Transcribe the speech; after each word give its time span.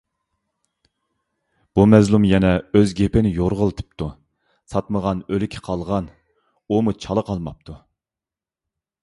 بۇ 1.79 1.83
مەزلۇم 1.91 2.25
يەنە 2.29 2.53
ئۆز 2.79 2.93
گېپىنى 3.01 3.33
يورغىلىتىپتۇ. 3.35 4.09
ساتمىغان 4.75 5.23
ئۆلىكى 5.29 5.63
قالغان، 5.69 6.09
ئۇمۇ 6.71 6.97
چالا 7.07 7.27
قالماپتۇ. 7.31 7.79